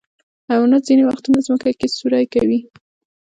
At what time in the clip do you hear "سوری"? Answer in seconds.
1.97-2.25